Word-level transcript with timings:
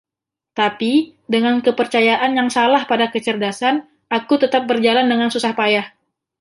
Tapi, 0.59 0.93
dengan 1.33 1.55
kepercayaan 1.65 2.31
yang 2.39 2.49
salah 2.57 2.81
pada 2.91 3.05
kecerdasan, 3.13 3.75
aku 4.17 4.33
tetap 4.43 4.61
berjalan 4.69 5.05
dengan 5.11 5.29
susah 5.35 5.53
payah. 5.59 5.87